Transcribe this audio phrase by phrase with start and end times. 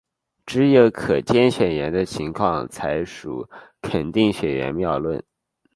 [0.47, 3.47] 只有可兼选言的情况才属
[3.83, 5.21] 肯定选言谬误。